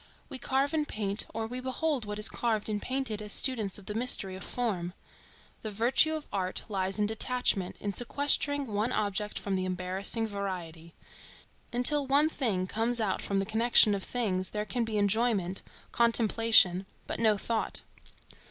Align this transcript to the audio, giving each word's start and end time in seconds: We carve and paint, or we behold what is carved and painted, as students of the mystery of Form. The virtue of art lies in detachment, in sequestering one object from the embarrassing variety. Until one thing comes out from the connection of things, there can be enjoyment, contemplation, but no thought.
We 0.29 0.39
carve 0.39 0.73
and 0.73 0.87
paint, 0.87 1.27
or 1.31 1.45
we 1.45 1.59
behold 1.59 2.05
what 2.05 2.17
is 2.17 2.27
carved 2.27 2.69
and 2.69 2.81
painted, 2.81 3.21
as 3.21 3.31
students 3.33 3.77
of 3.77 3.85
the 3.85 3.93
mystery 3.93 4.35
of 4.35 4.43
Form. 4.43 4.93
The 5.61 5.69
virtue 5.69 6.15
of 6.15 6.27
art 6.33 6.63
lies 6.67 6.97
in 6.97 7.05
detachment, 7.05 7.75
in 7.79 7.93
sequestering 7.93 8.65
one 8.65 8.91
object 8.91 9.37
from 9.37 9.55
the 9.55 9.65
embarrassing 9.65 10.25
variety. 10.25 10.95
Until 11.71 12.07
one 12.07 12.29
thing 12.29 12.65
comes 12.65 12.99
out 12.99 13.21
from 13.21 13.37
the 13.37 13.45
connection 13.45 13.93
of 13.93 14.03
things, 14.03 14.49
there 14.49 14.65
can 14.65 14.83
be 14.83 14.97
enjoyment, 14.97 15.61
contemplation, 15.91 16.87
but 17.05 17.19
no 17.19 17.37
thought. 17.37 17.83